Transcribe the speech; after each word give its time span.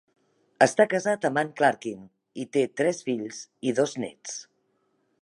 Està 0.65 0.85
casat 0.93 1.27
amb 1.29 1.41
Anne 1.41 1.53
Clarkin 1.61 2.01
i 2.45 2.49
té 2.57 2.65
tres 2.81 3.05
fills 3.11 3.43
i 3.73 3.79
dos 3.83 3.99
néts. 4.07 4.39